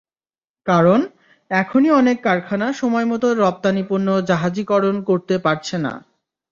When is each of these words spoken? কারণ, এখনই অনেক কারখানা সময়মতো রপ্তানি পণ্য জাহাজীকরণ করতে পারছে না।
কারণ, 0.67 0.99
এখনই 1.51 1.91
অনেক 1.91 2.17
কারখানা 2.23 2.67
সময়মতো 2.73 3.27
রপ্তানি 3.35 3.83
পণ্য 3.89 4.07
জাহাজীকরণ 4.21 4.95
করতে 5.03 5.35
পারছে 5.37 5.75
না। 5.77 5.93